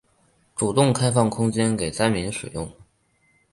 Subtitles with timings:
[0.55, 2.67] 主动开放空间给灾民使用